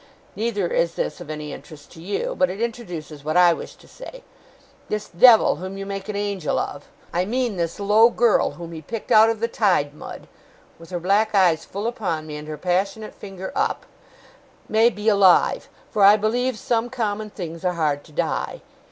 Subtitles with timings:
[0.35, 3.87] Neither is this of any interest to you; but it introduces what I wish to
[3.87, 4.23] say.
[4.89, 6.87] This devil whom you make an angel of.
[7.13, 10.27] I mean this low girl whom he picked out of the tide mud,'
[10.79, 13.85] with her black eyes full upon me, and her passionate finger up,
[14.67, 18.63] 'may be alive, for I believe some common things are hard to die.